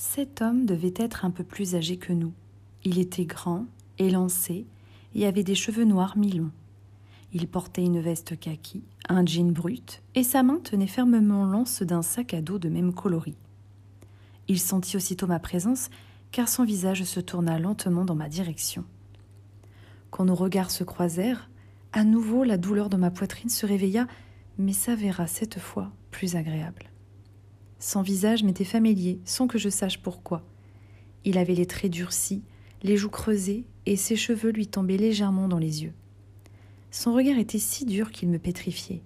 [0.00, 2.32] Cet homme devait être un peu plus âgé que nous.
[2.84, 3.66] Il était grand,
[3.98, 4.64] élancé,
[5.16, 6.52] et avait des cheveux noirs mi-longs.
[7.32, 12.02] Il portait une veste kaki, un jean brut, et sa main tenait fermement l'anse d'un
[12.02, 13.34] sac à dos de même coloris.
[14.46, 15.90] Il sentit aussitôt ma présence,
[16.30, 18.84] car son visage se tourna lentement dans ma direction.
[20.12, 21.50] Quand nos regards se croisèrent,
[21.92, 24.06] à nouveau la douleur dans ma poitrine se réveilla,
[24.58, 26.88] mais s'avéra cette fois plus agréable.
[27.78, 30.44] Son visage m'était familier, sans que je sache pourquoi.
[31.24, 32.42] Il avait les traits durcis,
[32.82, 35.94] les joues creusées, et ses cheveux lui tombaient légèrement dans les yeux.
[36.90, 39.02] Son regard était si dur qu'il me pétrifiait.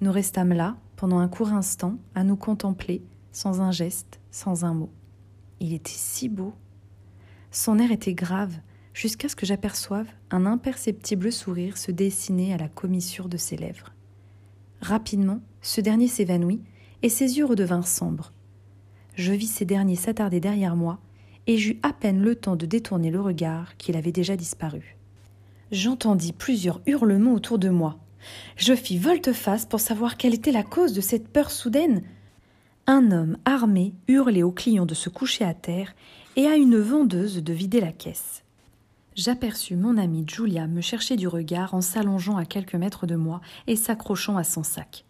[0.00, 4.74] Nous restâmes là, pendant un court instant, à nous contempler, sans un geste, sans un
[4.74, 4.90] mot.
[5.60, 6.54] Il était si beau.
[7.50, 8.54] Son air était grave,
[8.94, 13.92] jusqu'à ce que j'aperçoive un imperceptible sourire se dessiner à la commissure de ses lèvres.
[14.80, 16.62] Rapidement, ce dernier s'évanouit,
[17.02, 18.32] et ses yeux redevinrent sombres.
[19.14, 20.98] Je vis ces derniers s'attarder derrière moi,
[21.46, 24.96] et j'eus à peine le temps de détourner le regard qu'il avait déjà disparu.
[25.70, 27.98] J'entendis plusieurs hurlements autour de moi.
[28.56, 32.02] Je fis volte-face pour savoir quelle était la cause de cette peur soudaine.
[32.86, 35.94] Un homme armé hurlait aux clients de se coucher à terre
[36.36, 38.44] et à une vendeuse de vider la caisse.
[39.14, 43.40] J'aperçus mon amie Julia me chercher du regard en s'allongeant à quelques mètres de moi
[43.66, 45.04] et s'accrochant à son sac.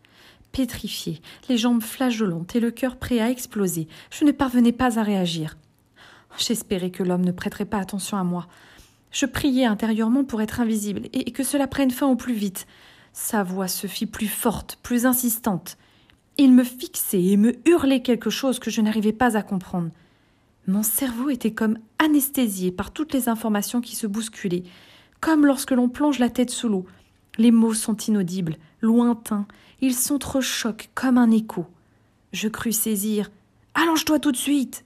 [0.53, 5.03] Pétrifiée, les jambes flageolantes et le cœur prêt à exploser, je ne parvenais pas à
[5.03, 5.56] réagir.
[6.39, 8.47] J'espérais que l'homme ne prêterait pas attention à moi.
[9.11, 12.67] Je priais intérieurement pour être invisible et que cela prenne fin au plus vite.
[13.14, 15.78] Sa voix se fit plus forte, plus insistante.
[16.39, 19.91] Il me fixait et me hurlait quelque chose que je n'arrivais pas à comprendre.
[20.66, 24.64] Mon cerveau était comme anesthésié par toutes les informations qui se bousculaient,
[25.20, 26.87] comme lorsque l'on plonge la tête sous l'eau.
[27.38, 29.47] Les mots sont inaudibles, lointains,
[29.80, 29.97] ils
[30.41, 31.66] chocs comme un écho.
[32.33, 33.31] Je crus saisir.
[33.75, 34.84] Allonge-toi tout de suite.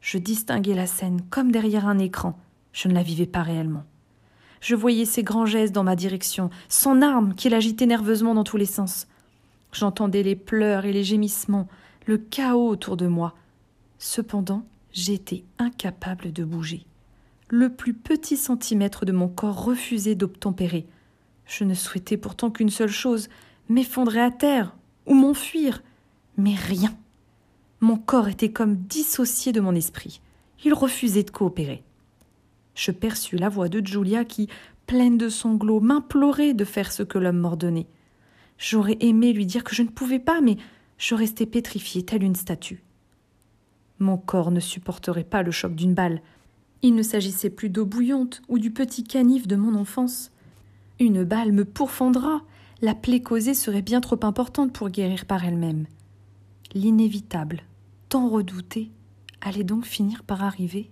[0.00, 2.38] Je distinguais la scène comme derrière un écran.
[2.72, 3.84] Je ne la vivais pas réellement.
[4.60, 8.56] Je voyais ses grands gestes dans ma direction, son arme qu'il agitait nerveusement dans tous
[8.56, 9.06] les sens.
[9.72, 11.68] J'entendais les pleurs et les gémissements,
[12.06, 13.34] le chaos autour de moi.
[13.98, 16.86] Cependant, j'étais incapable de bouger.
[17.48, 20.86] Le plus petit centimètre de mon corps refusait d'obtempérer.
[21.48, 23.28] Je ne souhaitais pourtant qu'une seule chose
[23.68, 24.76] m'effondrer à terre
[25.06, 25.82] ou m'enfuir.
[26.36, 26.96] Mais rien.
[27.80, 30.20] Mon corps était comme dissocié de mon esprit.
[30.64, 31.82] Il refusait de coopérer.
[32.74, 34.48] Je perçus la voix de Julia qui,
[34.86, 37.88] pleine de sanglots, m'implorait de faire ce que l'homme m'ordonnait.
[38.58, 40.58] J'aurais aimé lui dire que je ne pouvais pas, mais
[40.98, 42.82] je restais pétrifiée telle une statue.
[44.00, 46.20] Mon corps ne supporterait pas le choc d'une balle.
[46.82, 50.30] Il ne s'agissait plus d'eau bouillante ou du petit canif de mon enfance.
[51.00, 52.42] Une balle me pourfendra.
[52.80, 55.86] La plaie causée serait bien trop importante pour guérir par elle-même.
[56.74, 57.62] L'inévitable
[58.08, 58.90] tant redouté,
[59.40, 60.90] allait donc finir par arriver